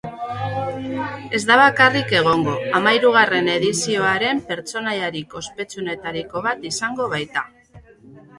[1.39, 7.47] Ez da bakarrik egongo, hamahirugarren edizioaren pertsonaiarik ospetsuenetariko bat izango baita.